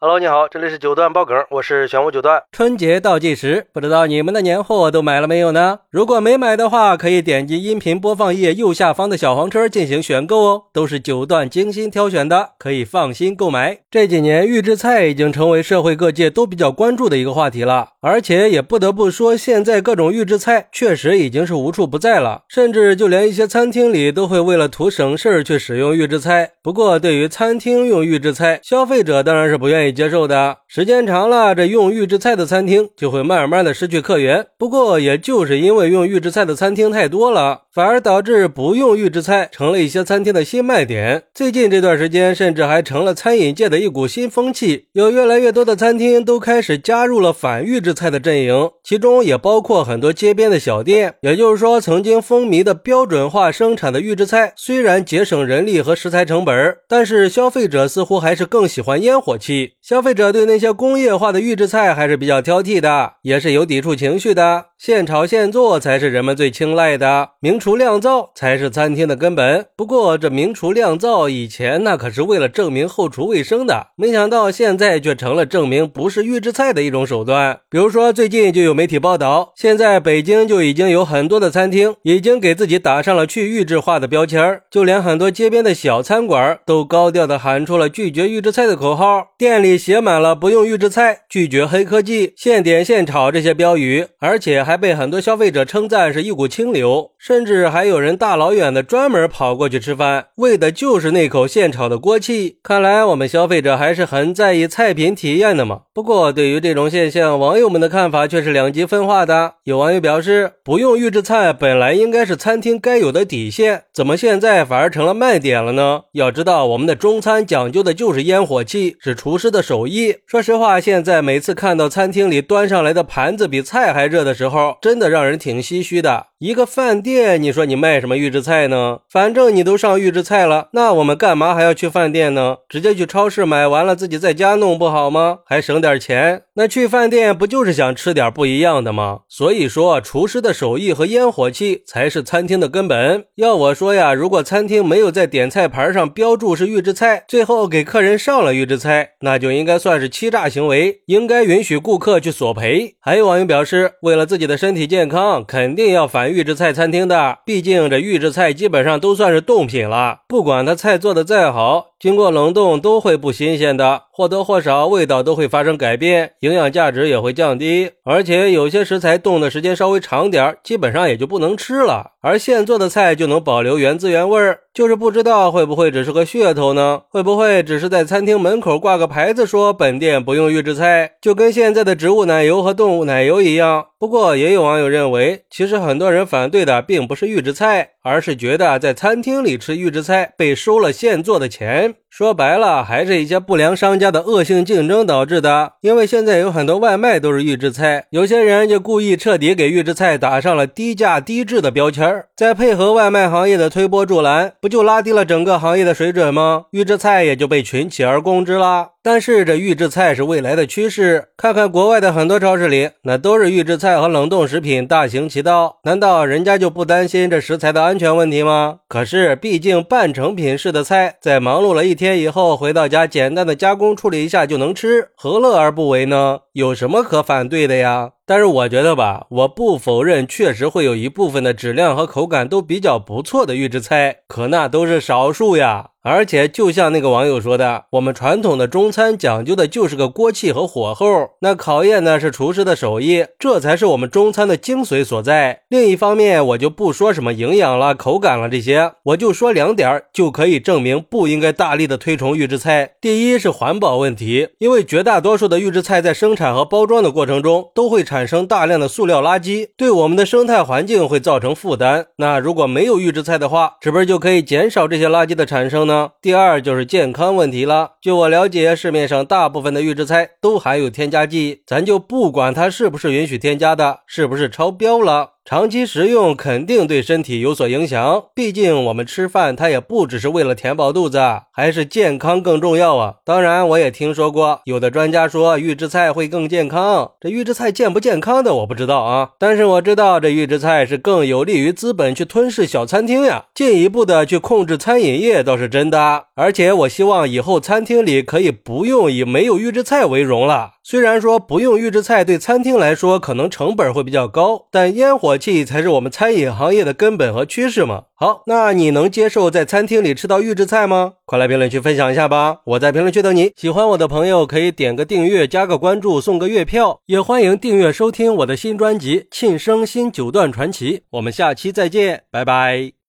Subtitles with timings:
[0.00, 2.40] Hello，你好，这里是九段爆梗，我是玄武九段。
[2.52, 5.80] 春节倒计时，不知道你们的年货都买了没有呢？
[5.90, 13.80] 如果没买的话，可以点击音频播放页右下方的小黄车进行选购哦，都是九段精心挑选的，可以放心购买。
[13.90, 26.52] 这几年预制菜已经成为社会各界都比较关注的一个话题了，而且也不得不说，现在各种预制菜确实已经是无处不在了，甚至就连一些餐厅里都会为了图省事儿去使用预制菜。
[26.62, 29.87] 不过，对于餐厅用预制菜，消费者当然是不愿意。
[29.92, 34.46] 接受的时间长了，这用预制菜的餐厅就会慢慢的失去客源。
[34.58, 41.22] 不过，也就是因为用预制菜的餐厅太多了，反而导致不用预制菜成了一些餐厅的新卖点。
[41.32, 51.14] 最近这段时间，甚至还成了餐饮界的一股新风气，有越来越多的餐厅都开始加入了反预制菜的阵营，其中也包括很多街边的小店。
[51.20, 59.74] 也就是说，曾经风靡的标准化生产的预制菜，虽然节省人力和食材成本，但是消费者似乎还是更喜欢烟火气。
[59.80, 64.64] 消费者对那些工业化的预制菜还是比较挑剔的，也是有抵触情绪的。
[64.76, 69.66] 现炒现做才是人们最青睐的，明厨亮灶才是餐厅的根本。
[69.76, 77.60] 不过，这明厨亮灶以前那可是为了证明后厨卫生的，没想到现在却成了证明不是预制菜的一种手段。
[77.68, 94.64] 比如说，最近就有媒体报道，现在北京就已经有很多的餐厅已经给自己打上了去预制化的标签就连很多街边的小餐馆都高调的喊出了拒绝预制菜的口号，店里写满了不用预制菜、拒绝黑科技、现点现炒这些标语，而且。
[94.64, 102.58] 还被很多消费者称赞是一股清流，甚至至还有人大老远的专门跑过去吃饭，为的就是那口现炒的锅气。
[102.62, 105.80] 看来我们消费者还是很在意菜品体验的嘛。
[105.92, 109.54] 不过对于这种现象，网友们的看法却是两极分化的。
[109.64, 116.02] 有网友表示，不用预制菜本来应该是餐厅该有的底线，怎么现在反而成了卖点了呢？
[116.12, 120.16] 要知道，我们的中餐讲究的就是烟火气，是厨师的手艺。
[120.26, 126.26] 说实话，现在每次看到餐厅里端上来的盘子比菜还热的时候，真的让人挺唏嘘的。
[126.38, 128.98] 一个饭店，你说你卖什么预制菜呢？
[129.08, 132.56] 反正你都上预制菜了，那我们干嘛还要去饭店呢？
[132.68, 135.38] 直接去超市买完了自己在家弄不好吗？
[135.46, 136.42] 还省点钱。
[136.58, 139.20] 那去饭店不就是想吃点不一样的吗？
[139.28, 143.26] 所以说，厨师的手艺和烟火气才是餐厅的根本。
[143.36, 152.96] 要我说呀，如果餐厅没有在点菜盘上标注是预制菜，最后给客人上了预制菜，那就应该算是欺诈行为，应该允许顾客去索赔。
[153.00, 156.28] 还有网友表示，为了自己的身体健康，肯定要反。
[156.28, 164.04] 预制菜餐厅的，毕竟这预制菜基本上都算是冻品了，不管他菜做的再好，经过冷冻都会不新鲜的。
[164.10, 172.12] 或多或少味道都会发生改变，营养价值也会降低，而且有些食材冻的时间稍微长点基本上也就不能吃了。
[172.28, 177.00] 而现做的菜就能保留原汁原味儿，就是不知道会不会只是个噱头呢？
[177.08, 183.86] 会不会只是在餐厅门口挂个牌子说本店不用预制菜，就跟现在的植物奶油和动物奶油一样？
[183.98, 191.94] 不过也有网友认为，其实很多人反对的并不是预制菜，而是觉得在餐厅里吃预制菜被收了现做的钱。
[192.10, 195.72] 说白了，还是一些不良商家的恶性竞争导致的。
[195.82, 206.66] 因为现在有很多外卖都是预制菜，有些人就故意彻底给预制菜打上了低价低质的标签儿再配合外卖行业的推波助澜，不就拉低了整个行业的水准吗？
[206.70, 208.90] 预制菜也就被群起而攻之了。
[209.10, 215.78] 但是这预制菜是未来的趋势，看看国外的很多超市里，那都是预制菜和冷冻食品大行其道。
[215.84, 218.80] 难道人家就不担心这食材的安全问题吗？
[218.86, 226.40] 可是毕竟半成品式的菜，在忙碌了一天以后回到家，简单的加工处理一下就能吃，何乐而不为呢？
[226.52, 228.10] 有什么可反对的呀？
[228.26, 235.92] 但是我觉得吧，我不否认，确实会有一部分的质量和口感都比较不错的预制菜，可那都是少数呀。
[236.08, 245.62] 而且，就像那个网友说的，我们传统的中餐讲究的就是个锅气和火候，那考验的是厨师的手艺，这才是我们中餐的精髓所在。
[245.68, 252.92] 另一方面，我就不说什么营养了、口感了这些，我就说两点就可以证明不应该大力的推崇预制菜。
[253.00, 262.06] 第一是环保问题，因为绝大多数的预制菜在生产和包装的过程中都会产生大量的塑料垃圾，对我们的生态环境会造成负担。
[262.16, 267.92] 那如果没有预制菜的话，是不是就可以减少这些垃圾的产生呢第二就是健康问题了。
[268.00, 275.37] 据我了解，市面上大部分的预制菜都含有添加剂，咱就不管它是不是允许添加的，是不是超标了。
[275.48, 278.24] 长期食用肯定对身体有所影响。
[278.34, 281.18] 毕竟我们吃饭，它也不只是为了填饱肚子，
[281.50, 283.14] 还是健康更重要啊。
[283.24, 289.30] 当然，我也听说过有的专家说预制菜会更健康，这预制菜健不健康的我不知道啊。
[289.38, 296.24] 但是我知道这预制菜是更有利于资本去吞噬小餐厅呀，进一步的去控制餐饮业倒是真的。
[296.34, 300.72] 而且我希望以后餐厅里可以不用以没有预制菜为荣了。
[300.90, 308.04] 虽然说不用预制菜对餐厅来说可能成本会比较高，但烟火气才是我们餐饮行业的根本和趋势嘛。
[308.14, 311.12] 好，那你能接受在餐厅里吃到预制菜吗？
[311.26, 312.60] 快来评论区分享一下吧！
[312.64, 313.52] 我在评论区等你。
[313.54, 320.96] 喜欢我的朋友可以点个订阅、加个关注、送个月票，也欢迎订阅收听我的新专辑《庆生新九段传奇》。
[321.10, 322.98] 我们下期再见，拜拜。